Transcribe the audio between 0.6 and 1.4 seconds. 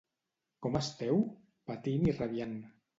—Com esteu?